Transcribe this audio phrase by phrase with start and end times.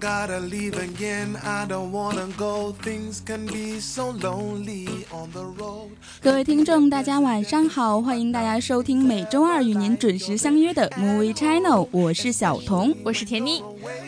[0.00, 1.36] gotta leave again.
[1.44, 2.74] I don't wanna go.
[2.82, 5.90] Things can be so lonely on the road.
[6.22, 11.86] 各位听众，大家晚上好，欢迎大家收听每周二与您准时相约的 Movie Channel。
[11.90, 13.62] 我是小童，我是甜妮。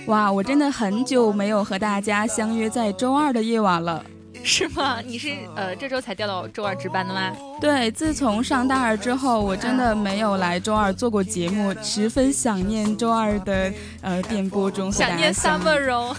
[0.07, 4.03] 哇，我真的很久没有和大家相约在周二的夜晚了。
[4.43, 5.01] 是吗？
[5.03, 7.37] 你是呃这周才调到周二值班的吗？
[7.63, 16.17] 对，自从上大二之后，我真的没有来周二做过节目，十分想念周二的呃电波中想念 Summer 哦。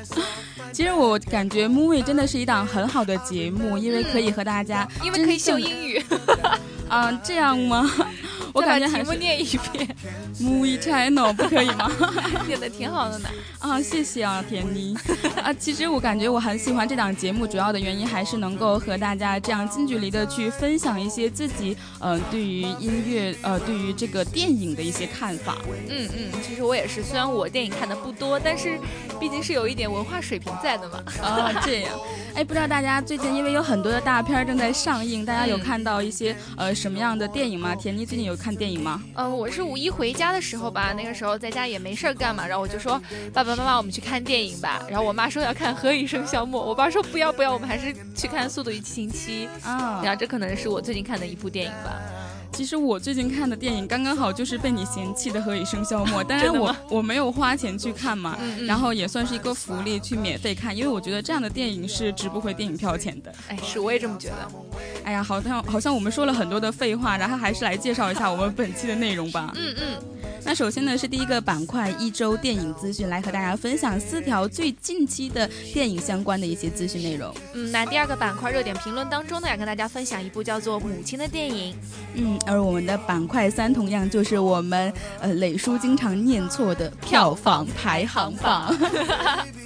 [0.74, 6.04] 其实我感觉 Movie 真的是一档很好的节目，因为可以和大家，因为可以秀英语。
[6.90, 7.90] 啊，这样吗？
[8.52, 9.86] 我感觉还是念一遍
[10.40, 11.90] ，Movie Channel 不可以吗？
[12.46, 13.28] 念的挺好的呢。
[13.58, 14.96] 啊，谢谢啊，甜妮。
[15.42, 25.58] 啊，其实我感觉我很喜欢这档节目，主要的原因还是能够和大家这样近距离的去分享一些自己，呃，对于音乐，呃，对于这个电影的一些看法。
[25.90, 28.78] 嗯嗯，其实我也是，虽然我电影看的不多，但是
[29.20, 31.02] 毕竟是有一点文化水平在的嘛。
[31.22, 31.92] 啊，这样。
[32.34, 37.74] 哎，不知道大家最近因为有很多的大片正在上映，大家有看到一些呃什么样的电影吗？
[37.74, 39.02] 田妮最近有看电影吗？
[39.14, 43.00] 呃，我是五一回家的时候吧，那个时候在家也没事儿干嘛，然后我就说
[43.32, 44.82] 爸爸妈妈，我们去看电影吧。
[44.88, 50.02] 然后我妈说要看《何以笙箫默》，我爸说不要不要，我们还是去看《速度与激情七》啊。
[50.04, 52.15] 然后这可能是我最近看的一部电影吧。
[52.56, 58.34] 其实我最近看的电影刚刚好就是被你嫌弃的《何以笙箫默》， 当然我我没有花钱去看嘛，
[58.66, 63.30] 然后也算是一个福利去免费看，因为我觉得这样的电影是值不回电影票钱的。
[63.48, 64.48] 哎，是我也这么觉得。
[65.04, 69.52] 哎呀，好像好像我们说了很多的废话，然后还是来介绍一下我们本期的内容吧。
[69.54, 70.02] 嗯嗯。
[70.44, 77.34] 那首先呢是第一个板块一周电影资讯，来和大家分享四条最近期的电影相关的一些资讯内容。
[77.52, 81.74] 嗯，那第二个板块热点评论当中呢，要跟大家分享一部叫做《母亲》的电影。
[82.14, 88.74] 嗯，而我们的板块三同样就是我们呃磊叔经常念错的票房排行榜。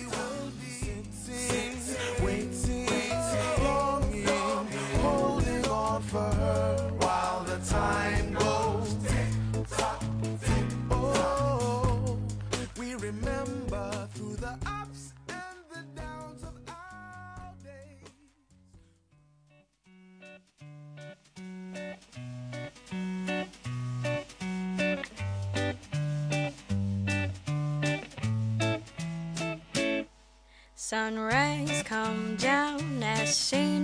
[31.00, 33.79] Sunrise come down as seen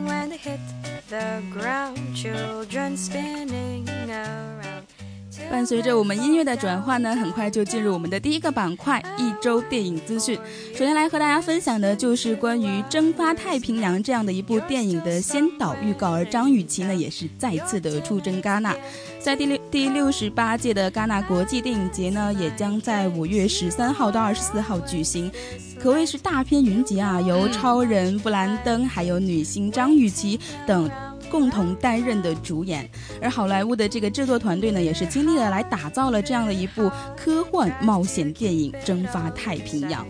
[5.66, 10.38] 随着我们音乐的转换呢，很快就进入我们的第一个板块——一周电影资讯。
[10.72, 18.72] 首先来和大家分享的就是关于《蒸发太平洋》这样的一部电影的先导预告，而张雨绮呢也是再次的出征戛纳。
[19.18, 25.28] 在第六第六十八届的戛纳国际电影节呢，也将在五月十三号到二十四号举行，
[25.80, 27.20] 可谓是大片云集啊！
[27.20, 30.88] 由超人布兰登，还有女星张雨绮等
[31.30, 32.88] 共同担任的主演。
[33.20, 40.04] 而好莱坞的这个制作团队呢，也是尽力的来打造了这样的一部科幻冒险电影《蒸发太平洋》。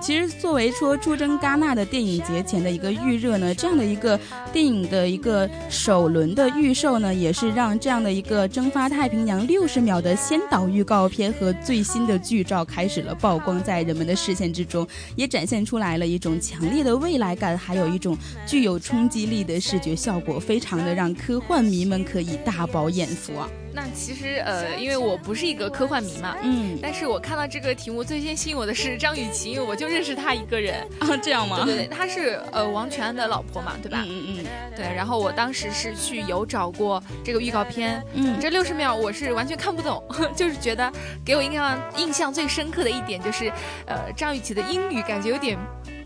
[0.00, 4.18] 其实，作为说出征戛纳的电影节前的一个预热呢，这样的一个
[4.50, 18.16] 电影的一个首轮的预售呢，也是让这样的一个蒸发太平洋六十秒的先导预告片和最新的剧照开始了曝光在人们的视线之中，也展现出来了一种强烈的未来感，还有一种
[18.46, 23.46] 具有冲击力的视觉效果，非常的让科幻迷们可以大饱眼福啊。
[23.72, 31.62] 那其实呃，因为我不是一个科幻迷嘛，嗯，但是我看到这个题目最先吸引我的是张雨绮，因为我就认识她一个人 啊，这样吗？
[31.64, 34.02] 对对，她是呃王全安的老婆嘛，对吧？
[34.06, 34.44] 嗯嗯，
[34.76, 34.86] 对。
[34.94, 40.02] 然后我当时是去有找过这个预告片，嗯，这六十秒我是完全看不懂，
[40.34, 40.90] 就是觉得
[41.24, 43.52] 给我印象印象最深刻的一点就是，
[43.86, 45.56] 呃，张雨绮的英语感觉有点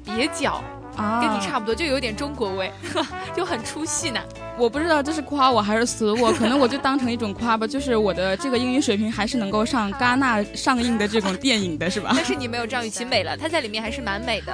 [0.06, 0.62] 蹩脚。
[0.96, 2.72] 跟你差不多，就有点中国味，
[3.36, 4.20] 就很出戏呢。
[4.56, 7.66] 我不知道这是夸我还是损我，可能我就当成一种夸吧。
[7.66, 12.12] 就是我的这个英语水平还是能够上戛纳上映的这种电影的，是吧？
[12.14, 14.52] 但是你没有张雨绮美了，她在里面还是蛮美的。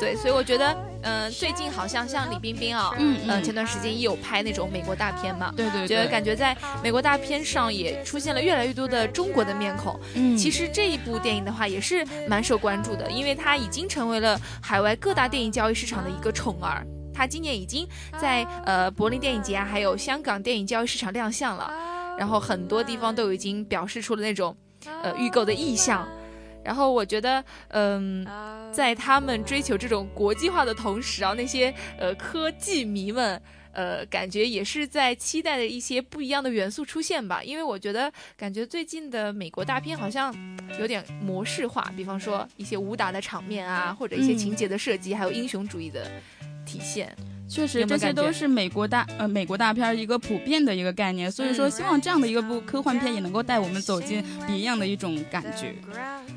[0.00, 9.98] 对，所以我觉得，嗯，最近好像像李冰冰啊，嗯嗯，前段时间也有拍那种美国大片嘛，对对，觉得感觉在美国大片上也出现了越来越多的中国的面孔。
[10.14, 16.86] 嗯，其实这一部电影的话也是蛮受关注的，因为它已经成为了海外各大电影交易市场的一个宠儿。
[17.12, 17.84] 它今年已经
[18.20, 21.72] 在呃柏林电影节啊，还有香港电影交易市场亮相了，
[22.16, 24.56] 然后很多地方都已经表示出了那种
[25.02, 26.08] 呃预购的意向。
[26.64, 28.26] 然后我觉得，嗯，
[28.72, 33.40] 在他们追求这种国际化的同时啊，那些呃科技迷们，
[33.72, 37.42] 呃，感觉也是在期待的一些不一样的元素出现吧。
[37.42, 40.34] 因为我觉得，感觉最近的美国大片好像
[40.78, 46.10] 有点模式化，比方说一些武打的场面啊，或者一些情节的设计，还有英雄主义的
[46.64, 47.14] 体现。
[47.48, 55.74] 确实，这些都是美国大呃美国大片一个普遍的一个概念，所以说希望这样的一个部科幻片也能够带我们走进别样的一种感觉。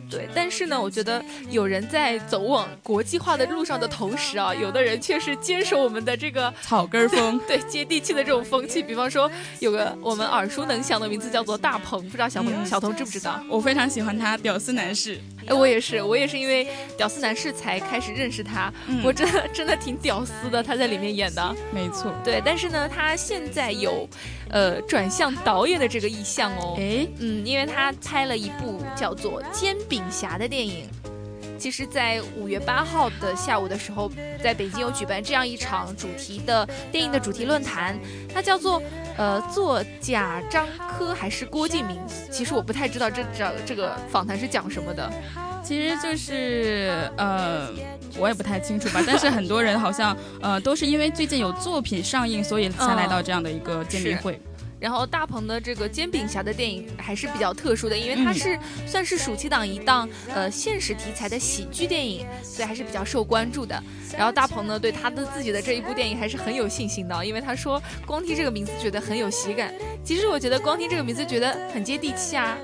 [0.10, 8.82] 对，但是呢，我觉得有人在走往国际化的路上的同时啊，有的人却是坚守我们的这个草根风， 对接地气的这种风气。
[8.82, 9.30] 比方说，
[9.60, 13.42] 有个我们耳熟能详的名字叫做大鹏，不知道小鹏小童知不知道？
[13.50, 15.20] 我非常喜欢他，屌丝男士。
[15.48, 16.68] 哎，我也是，我也是因为
[16.98, 18.72] 屌丝男士才开始认识他。
[18.88, 21.56] 嗯我真的真的挺屌丝的，他在里面演的。
[21.74, 24.08] 没错，对，但是呢，他现在有，
[24.50, 26.76] 呃，转向导演的这个意向哦。
[26.78, 30.88] 哎，嗯，因为他拍了一部叫做《煎饼侠》的电影。
[31.62, 34.12] 其实，在五月八号的下午的时候，
[34.44, 37.96] 在北京有举办这样一场主题的电影的主题论坛，
[38.34, 38.82] 它叫做
[39.16, 40.66] 呃，作贾樟
[40.98, 42.00] 柯还是郭敬明？
[42.32, 45.08] 其实我不太知道这这这个访谈是讲什么的。
[45.64, 47.70] 其实就是呃，
[48.18, 49.04] 我也不太清楚吧。
[49.06, 54.42] 但是很多人好像呃，都是因为最近有作品上映，所以才来到这样的一个见面会。
[54.82, 58.58] 然后大鹏的这个煎饼侠的电影还是比较特殊的，因为它是
[58.88, 63.82] 算是暑期档一档呃现实题材的喜剧电影，所以还是比较受关注的。
[64.18, 69.72] 然后大鹏呢对他的自己的这一部电影还是很有信心的，因为他说光听这个名字觉得很有喜感。
[70.04, 72.58] 其实我觉得光听这个名字觉得很接地气啊。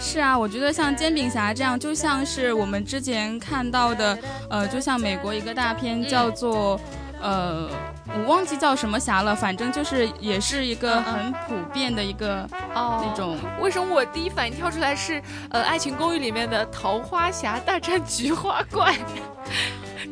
[0.00, 4.18] 是啊，我觉得像煎饼侠这样，就像是我们之前看到的，
[4.48, 6.80] 呃，就像美国一个大片叫做。
[7.20, 7.68] 呃，
[8.14, 13.36] 我忘记叫什么侠了，反正就是也是一个很普遍的一个哦那种。
[13.60, 18.94] 为什么我第一反应跳出来是呃《爱情公寓》里面的桃花侠大战菊花怪？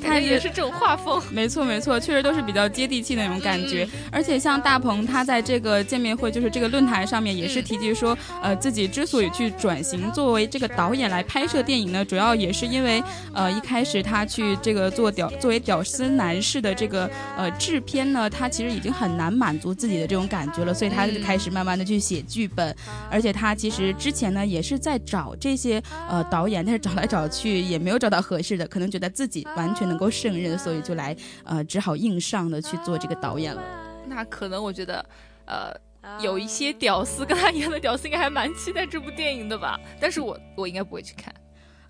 [0.03, 3.88] 它也是这种画风， 没错没错，确实都是比较接地气的那种感觉。
[4.11, 13.03] 而且像大鹏，他在这个见面会，就是这个论坛上面，也是提及说，呃，自己之所以去转型作为这个导演来拍摄电影呢，主要也是因为，
[13.33, 22.75] 呃，一开始他去这个做屌作为屌丝男士的这个呃制片呢，他其实已经很难满足自己的这种感觉了，所以他就开始慢慢的去写剧本。
[23.11, 29.87] 而且他其实之前呢，也是在找这些呃导演，但是找来找去也没有找到合适的，可能觉得自己完却。
[29.87, 33.62] 能够胜任，所以就来，呃，只好硬上的去做这个导演了。
[34.08, 35.06] 那可能我觉得，
[35.44, 35.73] 呃，
[36.20, 39.78] 有一些屌丝跟他一样的屌丝，应该还蛮期待这部电影的吧？
[40.00, 41.32] 但是我我应该不会去看。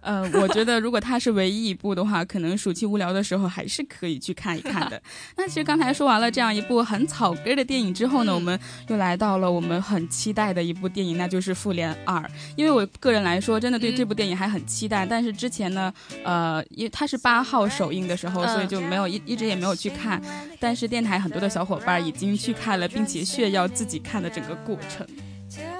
[0.06, 5.02] 呃，我觉得如果它是唯一一部的话，可能暑期无聊的时候还是可以去看一看的。
[5.36, 12.20] 那其实刚才说完了这样一部很草根的电影之后呢，我们又来到了我们很期待的一部电影，那就是《复联二》。
[12.54, 15.04] 因为我个人来说，真的对这部电影还很期待。
[15.04, 15.92] 但是之前呢，
[16.24, 20.22] 呃，因为它是八号首映的时候，所以就没有一一直也没有去看。
[20.60, 25.04] 但是电台很多的小伙伴已经去看了，并且炫耀自己看的整个过程。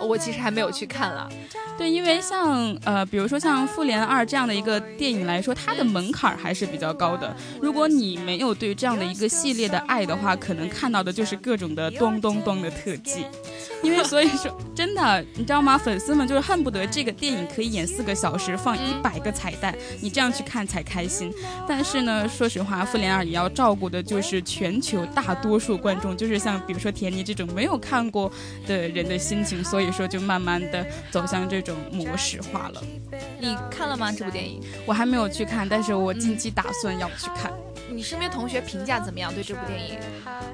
[0.01, 1.29] 我其实还没有去看了，
[1.77, 7.35] 对，因为像呃，比如说像《复联二》这样的一个电影来说，它的门槛还是比较高的。
[7.61, 13.25] 如果你没有对这样的一个系列的爱的话，可能看到的就是各种的咚咚咚的特技。
[13.83, 15.77] 因为所以说，真的，你知道吗？
[15.77, 21.33] 粉丝们就是恨不得这个电影可以演四个小时，放一百个彩蛋，你这样去看才开心。
[21.69, 28.31] 但是呢，说实话，《复联二》也要照顾的就是全球大多数观众，就是像比如说田妮这种没有看过
[28.67, 29.57] 的人的心情。
[29.67, 32.83] 所以说，就慢慢的走向这种模式化了。
[33.41, 34.13] 你看了吗？
[34.13, 37.53] 这部电影我还没有去看，但是我近期打算要去看。
[37.89, 39.33] 你身边同学评价怎么样？
[39.35, 39.99] 对这部电影？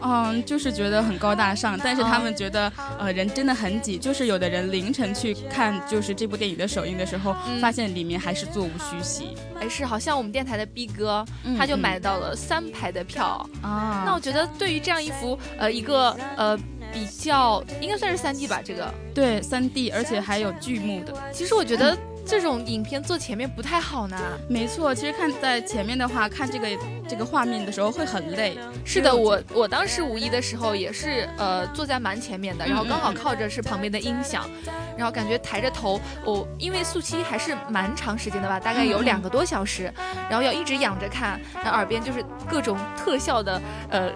[0.00, 3.98] 嗯，就是觉得很高大上，但是他们觉得呃人真的很挤。
[3.98, 9.36] 就是有的人凌晨去看，就是这部电影的首映的时候，发现里面还是座无虚席。
[9.60, 11.24] 哎，是，好像我们电台的逼哥，
[11.56, 14.02] 他就买到了三排的票啊。
[14.06, 16.58] 那我觉得对于这样一幅呃一个呃。
[16.92, 21.14] 比较应该算是三 D 吧，这个对三 D，而且还有剧目的。
[21.32, 24.16] 其实我觉得这种影片坐前面不太好呢？
[24.48, 26.68] 没错，其实看在前面的话，看这个
[27.08, 28.56] 这个画面的时候会很累。
[28.84, 34.48] 是的，我我当时五一的时候也是呃坐在蛮前面的，然后刚好靠着是旁边的音响，
[34.96, 39.92] 然后感觉抬着头，我因为速七还是蛮长时间的吧，大概有两个多小时，
[40.30, 43.60] 然后要一直仰着看，然后耳边就是各种特效的
[43.90, 44.10] 呃。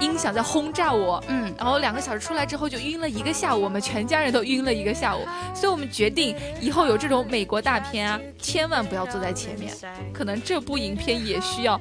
[0.00, 5.20] 音响在轰炸我，嗯，然后两个小时出来之后就晕了一个下午，我们全家人都晕了一个下午，
[5.54, 9.72] 所以我们决定以后有这种美国大片啊，千万不要坐在前面，
[10.12, 11.80] 可能这部影片也需要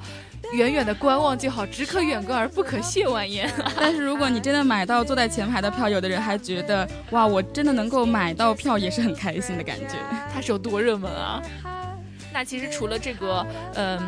[0.53, 3.51] 远远的观望就好，只可远观而不可亵玩焉。
[3.75, 9.95] 但是如果你真的买到坐在前排的票，有的人还觉得哇，我真的能够买到票也是很开心的感觉，
[10.33, 11.41] 它是有多热门啊？
[12.33, 13.99] 那其实除了这个，嗯，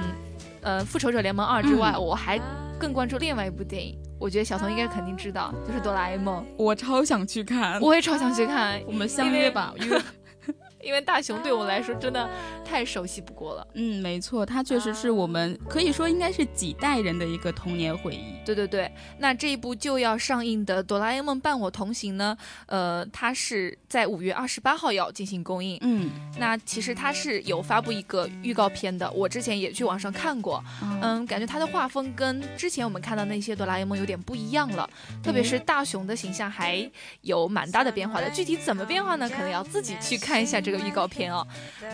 [0.62, 2.40] 呃，复仇者联盟二之外，我还。
[2.84, 6.46] 更关注另外一部电影，我觉得小彤应该肯定知道，就是哆啦 A 梦。
[6.58, 8.82] 我超想去看，我也超想去看。
[8.86, 10.02] 我们相约吧，因为。
[10.84, 12.30] 因为大雄对我来说真的
[12.74, 13.68] 太熟悉不过了。
[13.76, 18.34] 嗯，没错，它确实是我们可以说应该是几代人的一个童年回忆。
[18.44, 25.78] 对对对，那这一部就要上映的《哆啦 A 梦伴我同行》呢，呃，它是在五月二十八号要进行公映。
[25.82, 30.64] 嗯，那其实它是有发布一个预告片的，我之前也去网上看过。
[31.02, 34.90] 嗯，感觉它的画风跟之前我们看到那些哆啦 A 梦有点不一样了，
[35.22, 36.90] 特别是大雄的形象还
[37.22, 38.28] 有蛮大的变化的。
[38.32, 39.30] 具体怎么变化呢？
[39.30, 40.74] 可能要自己去看一下这。
[40.74, 41.46] 个预告片哦，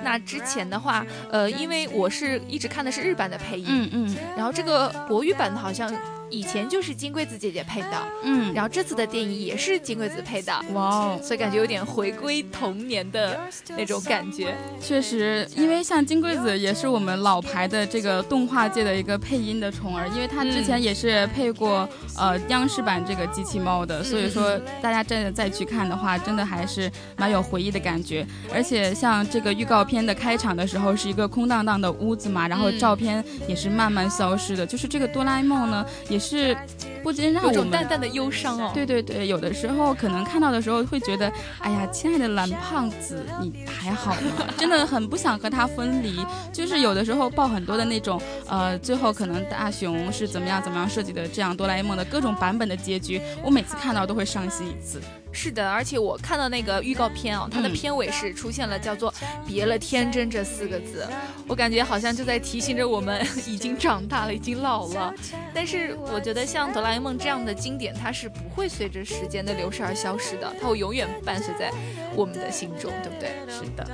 [0.06, 5.92] 那之前的话，呃，因为我是一直看的是日版的配音，嗯嗯，然后这个国语版的好像。
[6.30, 14.56] 以前就是金龟子姐姐配的，嗯，然后这次的电影也是金龟子配的，哇哦，所以感觉有点回归童年的那种感觉。
[14.80, 28.26] 确实，因为像金龟子也是我们老牌的这个动画界的一个配音的宠儿，因为他之前也是配过呃央视版这个机器猫的，所以说大家真的再去看的话，真的还是蛮有回忆的感觉。
[28.54, 36.19] 而且像这个预告片的开场的时候是一个空荡荡的屋子嘛，然后照片也是慢慢消失的，就是这个哆啦 A 梦呢也。
[36.20, 36.58] 是，
[37.02, 38.72] 不禁让我们淡淡的忧伤哦。
[38.74, 44.46] 对对对，有的时候可能看到的时候会觉得，哎呀，亲爱的蓝胖子，你还好吗？
[44.58, 46.20] 真的很不想和他分离。
[46.52, 55.02] 就是有的时候抱很多的那种，呃，最后可能大雄是怎么样怎么样设计的，这样哆啦 A 梦的各种版本的结局，我每次看到都会伤心一次。
[55.32, 59.14] 是的，而且我看到那个预告片哦，它的片尾是出现了叫做
[59.48, 61.08] “别了天真”这四个字，
[61.48, 65.14] 我感觉好像就在提醒着我们 已经长大了，已经老了。
[65.54, 71.72] 但是我觉得像哆啦 A 梦这样的经典，它是不会随着时间的流逝而消失的，它会永远伴随在
[72.16, 73.30] 我们的心中，对不对？
[73.48, 73.88] 是的。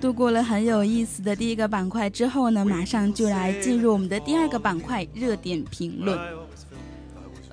[0.00, 6.18] 度过了很有意思的第一个板块之后呢，马上就来进入我们的第二个板块——热点评论。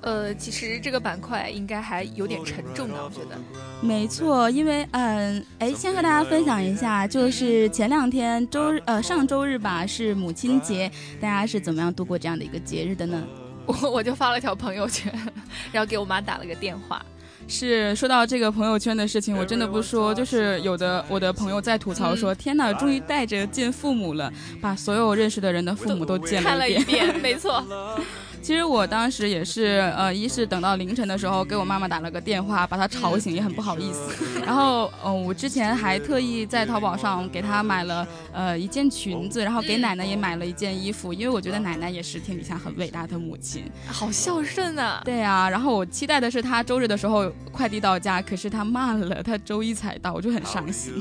[0.02, 3.36] 呃，其实这个板块应该还有点沉重的，我觉得。
[3.80, 13.26] 没错，因为嗯，哎，先和大家分享一下，就是前两天周呃上周日吧，是母亲节，大家是怎么样度过这样的一个节日的呢？
[13.66, 15.12] 我我就发了条朋友圈，
[15.72, 17.04] 然后给我妈打了个电话。
[17.48, 27.64] 是说到这个朋友圈的事情，我真的不说，就是有的我的朋友在吐槽说：“天哪，终于带着见父母了，把所有认识的人的父母都见了一遍。”没错。
[28.48, 34.40] 其实我当时也是，呃，一是等到凌晨的时候给我妈妈打了个电话，把她吵醒，也很不好意思。
[34.42, 45.02] 然后，嗯，我之前还特意在淘宝上给她买了，呃，一件裙子，然后给奶奶也买了一件衣服，因为我觉得奶奶也是天底下很伟大的母亲，好孝顺啊。
[45.04, 50.94] 对啊，然后我期待的是她周日的时候快递到家，可是她慢了，她周一才到，我就很伤心。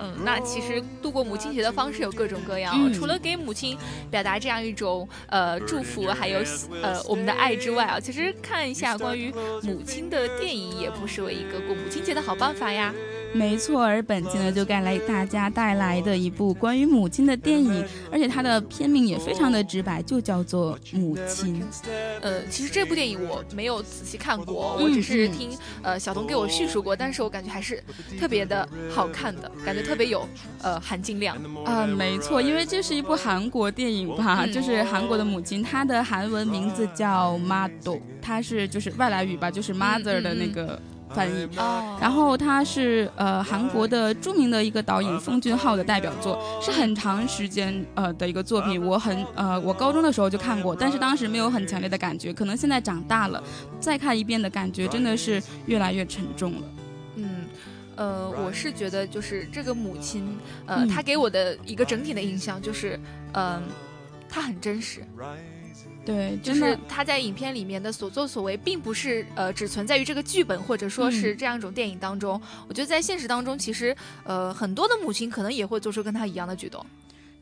[0.00, 3.76] 嗯，那其实度过母亲节的方式有各种各样，除了给母亲
[4.08, 6.40] 表达这样一种呃祝福，还有。
[6.82, 12.94] 呃，我们的爱之外啊，其实看一下关于母亲的电影，也不失为一个过母亲节的好办法呀。
[13.32, 21.62] 没错，而本期呢，就该来大家带来的一部关于母亲的电影，而且它的片名也非常的直白，就叫做《母亲》。
[22.20, 25.50] 呃，其实这部电影我没有仔细看过，我只是听
[25.82, 27.82] 呃小童给我叙述过，但是我感觉还是
[28.18, 30.28] 特别的好看的，感觉特别有
[30.60, 31.86] 呃含金量啊。
[31.86, 40.80] 没错，因为这是一部韩国电影吧，就是韩国的母亲，它的韩文名字叫 Mother，它是就是外来语吧，就是 mother 的那个。
[41.14, 41.48] 翻译。
[42.00, 48.84] 然后他是呃韩国的著名的一个导演奉俊昊的代表作，是很长时间呃的一个作品。
[48.84, 53.42] 我很呃我高中的时候就看过，但是当时没有很强烈的感觉，可能现在长大了
[53.78, 56.62] 再看一遍的感觉真的是越来越沉重了。
[57.16, 57.28] 嗯，
[57.96, 62.98] 呃，我是觉得就是这个母亲，呃，她给我的一个整体的印象就是，
[63.32, 63.62] 嗯，
[64.30, 65.00] 她很真实。
[66.02, 72.40] 对，就是他在影片里面的所作所为，并不是呃只存在于这个剧本或者说是这样一种电影当中。
[72.66, 73.94] 我觉得在现实当中，其实
[74.24, 76.84] 呃很多的母亲可能也会做出跟他一样的举动。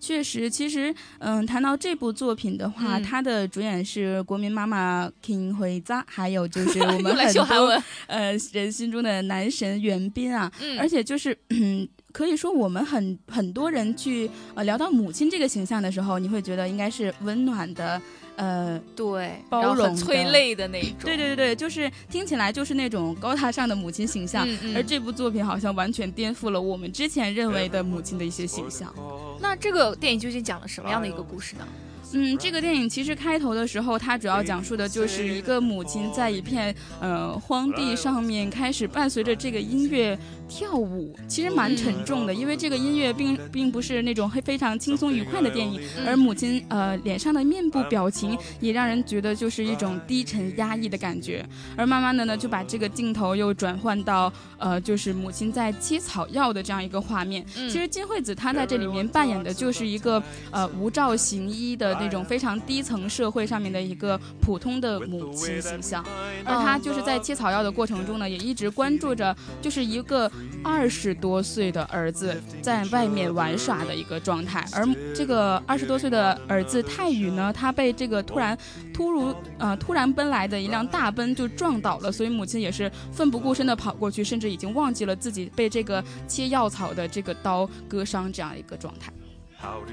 [0.00, 11.88] 确实，其实嗯，谈到这部作品的话，它的主演是国民妈妈金惠扎，还有就是我们 很多呃人心中的男神袁彬啊，而且就是嗯。
[12.12, 18.00] 可以说，我们很很多人去呃聊到母亲这个形象的时候，你会觉得应该是温暖的，
[18.36, 20.92] 呃，对，包容、催泪的那种。
[21.04, 24.48] 对对对对，就是听起来就是那种高大上的母亲形象。
[24.74, 28.92] 而这部作品好像完全颠覆了我们之前认为的母亲的一些形象。
[29.40, 31.68] 那这个电影究竟讲了什么样的一个故事呢？
[32.14, 57.44] 嗯，这个电影其实开头的时候，它主要讲述的就是一个母亲在一片呃荒地上面开始伴随着这个音乐跳舞，其实蛮沉重的，因为这个音乐并并不是那种非常轻松愉快的电影，而母亲呃脸上的面部表情也让人觉得就是一种低沉压抑的感觉，而慢慢的呢就把这个镜头又转换到呃就是母亲在切草药的这样一个画面。
[57.46, 61.98] 其实金惠子她在这里面扮演的就是一个呃无照行医的。
[61.98, 66.04] 那种非常低层社会上面的一个普通的母亲形象，
[66.44, 70.30] 而她就是在切草药的过程中呢，也一直关注着，就是一个
[70.62, 74.64] 二十多岁的儿子在外面玩耍的一个状态。
[74.72, 78.56] 而这个二十多岁的儿子泰宇呢，他被这个突然
[78.92, 89.12] 突如呃突然奔来的一辆大奔就撞倒了，所以母亲也是奋不顾身的跑过去，甚至已经忘记了自己被这个切药草的这个刀割伤这样一个状态。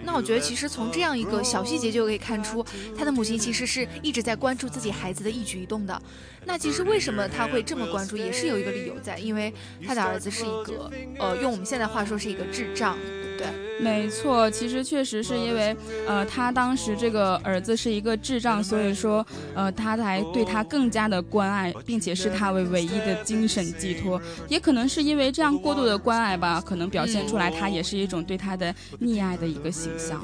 [0.03, 2.65] 那我觉得，其实从这样一个小细节就可以看出，
[2.97, 6.01] 他的母亲其实是一直在关注自己孩子的一举一动的。
[6.45, 9.51] 那其实为什么他会这么关注，也是有一个理由在，因为
[9.85, 12.95] 他的儿子是一个，呃，用我们现在话说是一个智障。
[12.97, 13.47] 对不对，
[13.79, 15.75] 没错，其实确实是因为，
[16.07, 24.21] 呃，他当时这个儿子是一个智障，所以说，呃，他才对他更加的关爱，并且视他为唯一的精神寄托。
[24.47, 30.23] 也可能是因为这样过度的关爱吧，可能表现出来他也是一种对他的溺爱的一个形象。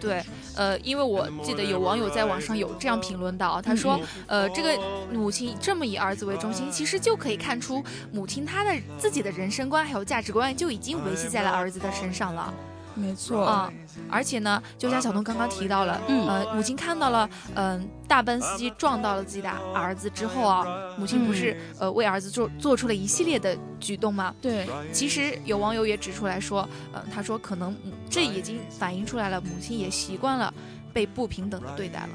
[0.00, 0.22] 对，
[0.56, 4.78] 呃，因为我记得有网友在网上有这样评论到，他说，呃，这个
[5.12, 12.52] 母亲这么以儿子为中心，其实就可以看出母亲她的自己的人生观还有价值观就已经维系在了儿子的身上了。
[12.94, 13.72] 没错啊，
[14.10, 24.34] 而且呢，就像小东刚刚提到了，呃，母亲看到了，嗯，大奔司机撞到了自己的儿子之后啊，母亲不是呃为儿子做做出了一系列的举动吗？
[24.40, 27.76] 对，其实有网友也指出来说，嗯，他说可能
[28.08, 30.52] 这已经反映出来了，母亲也习惯了
[30.92, 32.10] 被不平等的对待了。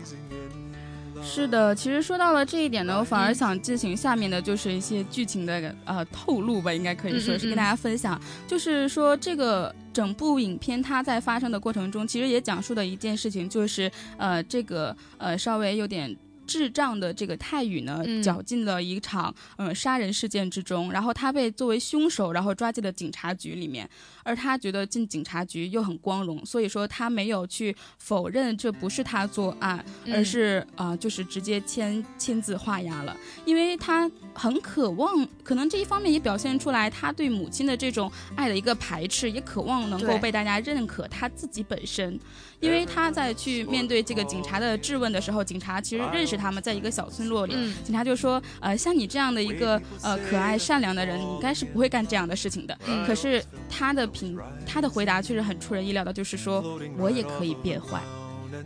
[1.21, 16.15] 是的，其实说到了这一点呢，我反而想进行下面的就是一些剧情的呃透露吧，应该可以说是跟大家分享，就是说这个整部影片它在发生的过程中，其实也讲述的一件事情，就是呃这个呃稍微有点。
[16.49, 23.88] 智障的这个泰宇呢，搅进了一场嗯杀人事件之中，然后他被作为凶手，然后抓进了警察局里面。
[24.23, 42.19] 而他觉得进警察局又很光荣，所以说他没有去否认这不是他作案，而是啊就是直接签签字画押了，因为他很渴望，可能这一方面也表现出来他对母亲的这种爱的一个排斥，也渴望能够被大家认可他自己本身。
[42.59, 43.99] 因为他在去面对。
[44.09, 52.78] 这个警察的质问的时候，警察其实认识他们，在一个小村落里，警察就说，呃，像你这样的一个呃可爱善良的人，你应该是不会干这样的事情的。
[53.06, 58.02] 可是他的评，他的回答却是很出人意料的，就是说我也可以变坏。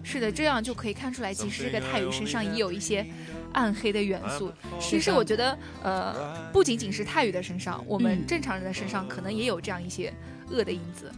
[0.01, 3.05] 是的，这样就可以看出来，其实这个泰宇身上也有一些
[3.51, 4.51] 暗黑的元素。
[4.79, 10.13] 其实我觉得，呃，不仅仅是泰宇的身上，我们正常人的身上可能也有这样一些
[10.49, 11.11] 恶的因子。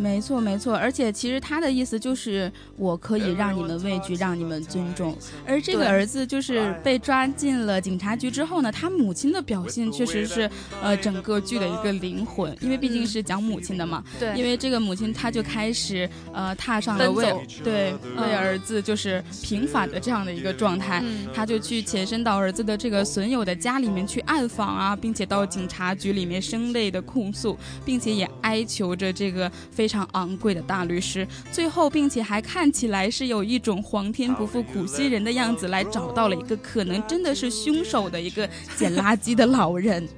[0.00, 5.14] 没错，没错，而且其实他的意思就是我可以让你们畏惧，让你们尊重。
[5.46, 14.02] 而这个儿子就是被抓进了警察局之后呢，他母亲的表现确实是呃整个剧的一个灵魂，因为毕竟是讲母亲的嘛。
[14.18, 14.34] 对。
[14.34, 29.89] 因为这个母亲，她就开始呃踏上了为对为儿子就是平反的这样的一个状态，他就去潜身到儿子的这个损友的家里面去暗访啊，并且到警察局里面声泪的控诉，并且也哀求着这个非。
[29.90, 40.08] 常昂贵的大律师，最后并且还看起来是有一种皇天不负苦心人的样子，来找到了一个可能真的是凶手的一个捡垃圾的老人。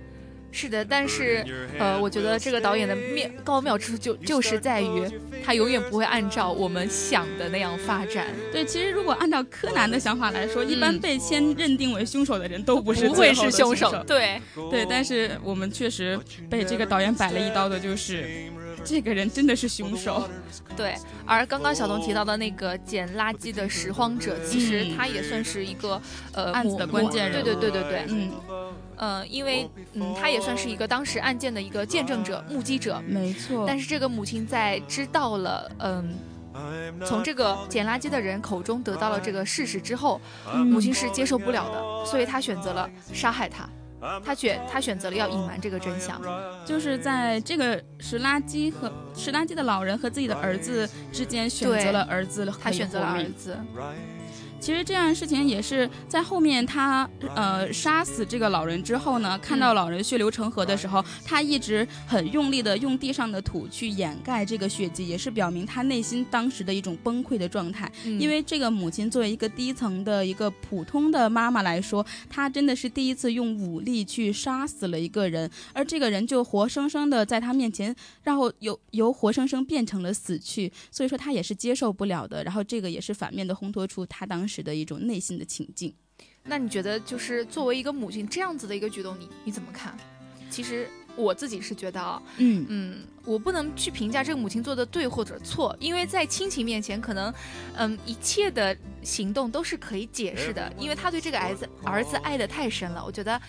[0.54, 1.42] 是的，但是，
[1.78, 5.10] 呃，我觉得这个导演的妙高妙之处就就是在于，
[5.42, 8.26] 他永远不会按照我们想的那样发展。
[8.52, 13.90] 对，其实如果按照柯南的想法来说，一般被先认定为凶手的人都不是不会是凶手。
[14.06, 18.28] 对，对，但是我们确实被这个导演摆了一刀的，就是
[18.84, 20.28] 这个人真的是凶手。
[20.76, 20.94] 对，
[21.26, 26.00] 而刚刚小童提到的那个捡垃圾的拾荒者，其实他也算是一个
[26.32, 27.42] 呃案子的关键人。
[27.42, 28.32] 对对对对对，嗯。
[28.98, 33.64] 嗯，因为嗯，他也算是一个当时案件的一个见证者、目击者，没错。
[33.66, 36.14] 但是这个母亲在知道了，嗯，
[37.04, 40.20] 从这个捡垃圾的人口中得到了这个事实之后，
[40.66, 43.68] 母亲是接受不了的，所以她选择了杀害他。
[44.24, 46.20] 他选他选择了要隐瞒这个真相，
[46.66, 53.56] 就是在这个拾垃圾和拾垃圾的老人和自己的儿子之间选择了儿子，他选择了儿子。
[54.62, 67.90] 其实这样的事情也是在后面，他呃杀死这个老人之后呢，看到老人血流成河的时候，他一直很用力的用地上的土去掩盖这个血迹，也是表明他内心当时的一种崩溃的状态。
[68.04, 82.44] 因为这个母亲作为一个低层的一个普通的妈妈来说，她真的是第一次用武力去杀死了一个人，而这个人就活生生的在她面前，然后由由活生生变成了死去，所以说他也是接受不了的。
[82.44, 84.51] 然后这个也是反面的烘托出他当时。
[84.52, 85.94] 时的一种内心的情境，
[86.42, 89.96] 那你觉得就是作为一个母亲这样子的一个举动，你你怎么看？
[90.50, 90.86] 其实
[91.16, 97.32] 我自己是觉得啊，嗯嗯，我不能去评价这个母亲做的对或者错，因为在亲情面前，可能
[97.74, 103.40] 嗯一切的行动都是可以解释的，因为他对这个儿子儿子爱的太深了，我觉得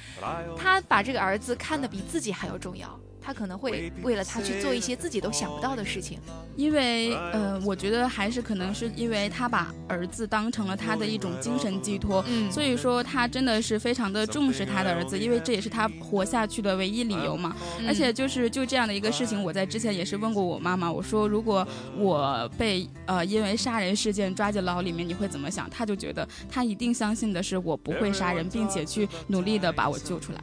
[0.57, 2.97] 他把这个儿子看得比自己还要重要。
[3.23, 6.19] 他可能会为了他去做一些自己都想不到的事情，
[6.57, 17.55] 因为，呃，我觉得还是可能是因为他把儿子当成了他的一种精神寄托，嗯，所以说他真的是非常的重视他的儿子，因为这也是他活下去的唯一理由嘛。
[17.87, 21.65] 而且就是就这样的一个事情，我在之前也是问过我妈妈，我说如果
[21.97, 25.69] 我被呃因为杀人事件抓进牢里面，你会怎么想？
[25.69, 30.41] 他就觉得他一定相信的是我不会杀人，并且去努力的把我救出来。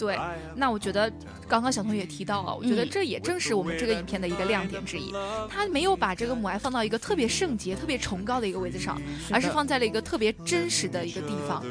[0.00, 0.18] 对，
[0.56, 1.12] 那我觉得
[1.46, 5.12] 刚刚小童也提到了，我觉得这也正是我们这个影片的一个亮点之一。
[5.46, 8.98] 他没有把这个母爱放到一个特别圣洁、特别崇高的一个位置上，
[9.30, 11.62] 而是放在了一个特别真实的一个地方。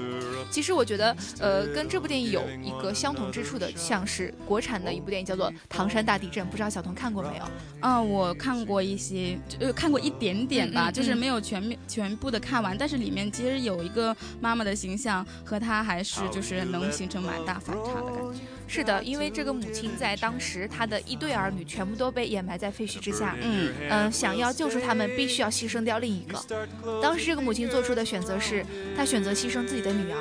[0.52, 7.44] 其实我觉得，呃，跟这部电影有一个相同之处的，像是国产的一部电影叫做《唐山大地震》，不知道小童看过没有？
[7.80, 12.78] 啊，我看过一些，呃，看过一点点吧，就是没有全面全部的看完。
[12.78, 18.19] 但是里面其实有一个妈妈的形象和她还是就是能形成蛮大反差的。
[18.68, 23.36] 是的，因为这个母亲在当时，她的一对儿女全部都被掩埋在废墟之下。
[23.42, 26.40] 嗯嗯，想要救出他们，必须要牺牲掉另一个。
[27.02, 28.64] 当时这个母亲做出的选择是，
[28.96, 30.18] 她选择牺牲自己的女儿。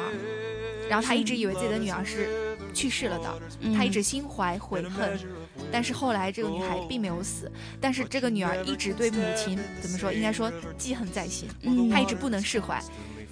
[0.89, 5.19] 然后她一直以为自己的女儿是去世了的，她一直心怀悔恨。
[5.71, 10.11] 但是后来这个女孩并没有死，但是这个女儿一直对母亲怎么说？
[10.11, 11.47] 应该说记恨在心，
[11.93, 12.83] 她一直不能释怀。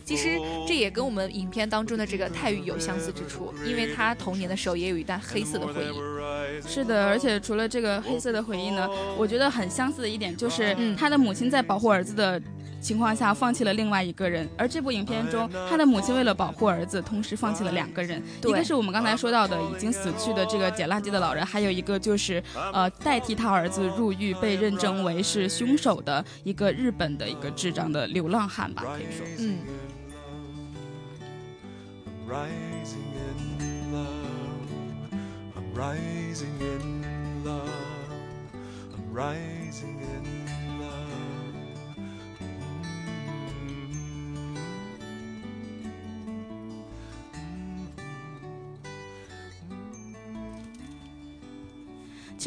[0.06, 6.66] 其实这也跟我们影片当中的这个泰宇有相似之处，因为他童年的时候也有一段黑色的回忆。
[6.66, 8.88] 是的，而且除了这个黑色的回忆呢，
[9.18, 12.40] 我觉得很相似的一点就是他的母亲在保护儿子的
[12.80, 29.58] 情况下放弃了另外一个人，而这部影片中他的母亲为了保护儿子，同时放弃了两个人，一个是我们刚才说到的已经死去的这个捡垃圾的老人，还有一个就是呃代替他儿子入狱被认证为是凶手的一个日本的一个智障的流浪汉吧，可以说，嗯。
[32.26, 34.70] Rising in love.
[35.56, 38.10] I'm rising in love.
[38.94, 40.45] I'm rising in love.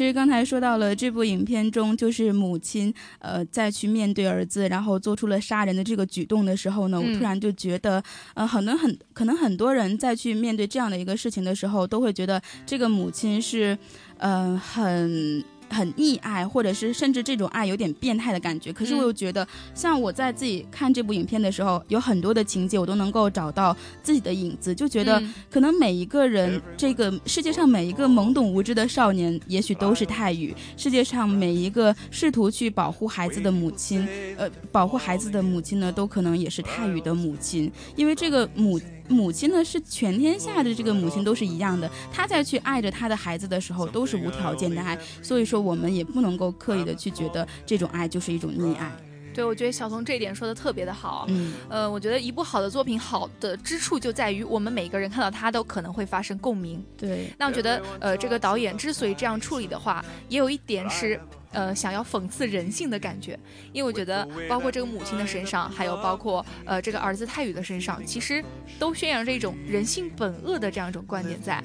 [0.00, 13.76] 其实刚才说到了这部影片中，就是母亲呃再去面对儿子，然后做出了杀人的这个举动的时候呢，我突然就觉得，呃，可能很可能很多人在去面对这样的一个事情的时候，都会觉得这个母亲是，
[14.16, 15.44] 呃，很。
[15.70, 18.72] 很溺爱，或者是甚至这种爱有点变态的感觉。
[18.72, 34.06] 可是我又觉得，像我在自己看这部影片的时候，有很多的情节我都能够找到自己的影子，就觉得可能每一个人，这个世界上每一个懵懂无知的少年，也许都是泰语；世界上每一个试图去保护孩子的母亲，
[34.36, 37.70] 呃，保护孩子的母亲呢，都可能也是泰语的母亲。
[37.96, 38.80] 因为这个母。
[39.10, 48.90] 母亲呢是全天下的这个母亲都是一样的，她在去爱着她的孩子的时候都是无条件的爱，所以说我们也不能够刻意的去觉得这种爱就是一种溺爱。
[49.34, 51.24] 对，我觉得小童这一点说的特别的好。
[51.28, 56.84] 嗯，呃，我觉得一部好的作品好的之处就在于我们每个人看到它都可能会发生共鸣。
[56.96, 61.20] 对，那我觉得，呃，这个导演之所以这样处理的话，也有一点是。
[61.52, 63.38] 呃，想要讽刺人性的感觉，
[63.72, 68.44] 因为我觉得，包括这个母亲的身上，还有包括呃这个儿子泰宇的身上，其实
[68.78, 71.62] 都宣扬着一种人性本恶的这样一种观点在。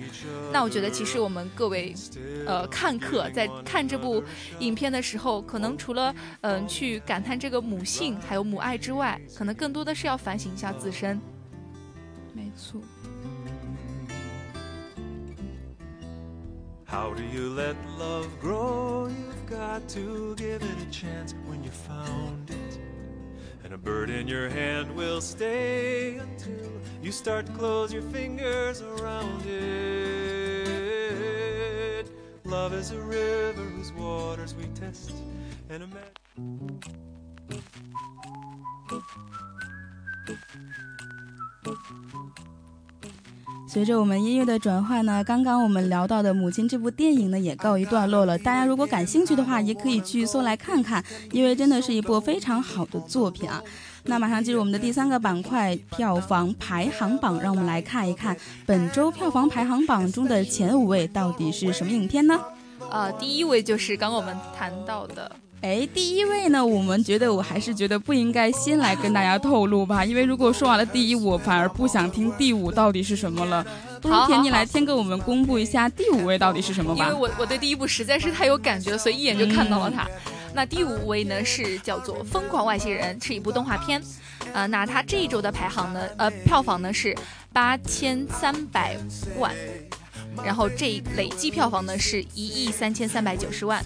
[0.51, 1.93] 那我觉得，其实我们各位
[2.45, 4.23] 呃看客在看这部
[4.59, 11.19] 影片的时候，可能除了嗯去感叹这个母性还有母爱之外，可能更多的是要反省一下自身。
[12.33, 12.81] 没错。
[16.87, 19.09] How do you let love grow?
[19.09, 22.79] You've got to give it a chance when you found it.
[23.63, 28.81] And a bird in your hand will stay until you start to close your fingers
[28.81, 29.65] around it.
[32.43, 35.13] Love is a river whose waters we test
[35.69, 35.87] and a
[43.75, 48.37] 随着我们音乐的转换呢，刚刚我们聊到的《母亲》这部电影呢也告一段落了。
[48.37, 53.61] 大家如果感兴趣的话，也可以去搜来看看，因为真的是一部非常好的作品啊。
[54.05, 58.33] 那马上进入我们的第三个板块——票房排行榜，让我们来看一看
[58.65, 62.39] 本周票房排行榜中的前五位到底是什么影片呢？
[62.89, 65.29] 呃，第一位就是刚刚我们谈到的。
[65.61, 73.65] 哎，第一位呢，我们觉得我还是觉得不应该先来跟大家透露吧，因为如果说完了第一，我反而不想听第五到底是什么了。
[73.99, 77.05] 不如田妮来先给我们公布一下第五位到底是什么吧。
[77.05, 80.07] 因为我我对第一部实在是太有感觉了，所以一眼就看到了它。
[80.53, 83.99] 那第五位呢是叫做《疯狂外星人》，是一部动画片。
[84.53, 87.15] 呃，那它这一周的排行呢，呃，票房呢是
[87.51, 88.95] 八千三百
[89.39, 89.51] 万，
[90.45, 93.83] 然后这累计票房呢是一亿三千三百九十万。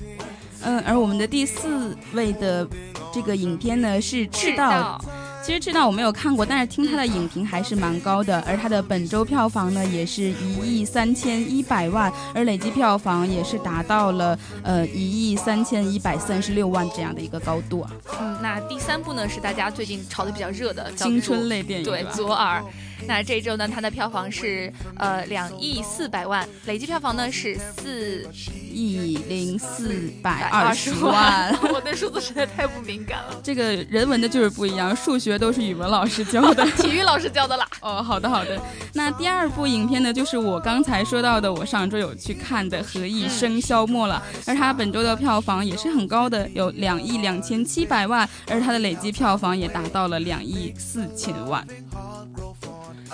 [0.64, 2.68] 嗯，而我们的第四位的
[3.14, 5.00] 这个影片呢是《赤道》，
[5.46, 17.92] 其实《赤道》我没有看过，但是听它的影评还是蛮高的，而它的本周票房呢也是一亿三千一百万，而累计票房也是达到了呃一亿三千一百三十六万这样的一个高度啊。
[18.20, 22.64] 嗯，那第三部呢是大家最近炒的比较热的青春类电影，对，左耳。
[23.08, 28.28] 那这周呢，它的票房是呃两亿四百万，累计票房呢是四
[28.72, 31.58] 亿零四百二十万。
[31.74, 33.42] 我对数字实在太不敏感了。
[33.44, 37.68] 这个人文的就是不一样，数学都是语文老师教的， 体育老师教的啦。
[37.82, 38.60] 哦，好的好的。
[38.94, 51.66] 那第二部影片呢，就是我刚才说到的，我上周有去看的《何以笙箫默》了，而它本周的票房也是很高的，有两亿两千七百万，而它的累计票房也达到了两亿四千万。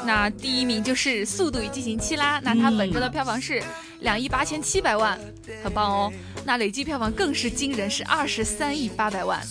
[0.04, 3.64] 那第一名就是《速度与激情七》啦，那它本周的票房是
[4.02, 5.20] 两亿八千七百万，
[5.64, 6.12] 很棒哦。
[6.44, 9.42] 那累计票房更是惊人，是二十三亿八百万。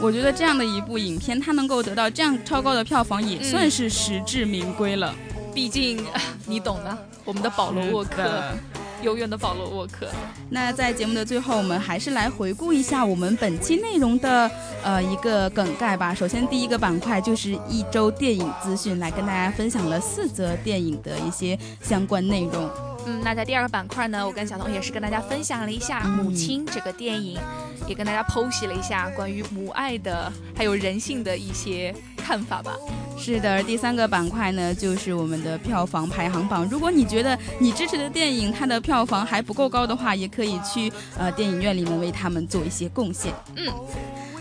[0.00, 5.14] 我觉得这样的一部影片，它能够得到这样超高的票房，也算是实至名归了。
[5.54, 6.04] 毕竟，
[6.46, 8.54] 你懂的，我们的保罗沃克。
[9.02, 10.08] 永远的保罗沃克。
[10.50, 14.50] 那在节目的最后，我们还是来回顾一下我们本期内容的
[14.82, 16.14] 呃一个梗概吧。
[16.14, 22.91] 首先，第一个板块就是一周电影资讯，来跟大家分享了四则电影的一些相关内容。
[23.06, 27.38] 嗯，那在第二个板块呢，我跟小童也是跟大家分享了一下《母亲》这个电影，
[27.86, 32.74] 也跟大家剖析了一下关于母爱的还有人性的一些看法吧。
[33.18, 36.66] 是的，第三个板块呢，就是我们的票房排行榜。
[36.68, 43.32] 如果你觉得你支持的电影它的票房还不够高的话，也可以去呃电影院里面为他们做一些贡献。
[43.56, 43.72] 嗯，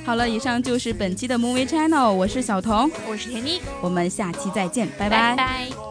[0.06, 5.36] 好了，以上就是本期的 Movie Channel，我是小童，我是田妮，我们下期再见，拜拜。
[5.36, 5.90] 拜。